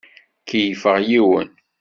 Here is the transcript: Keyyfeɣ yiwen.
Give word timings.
Keyyfeɣ 0.47 0.97
yiwen. 1.07 1.49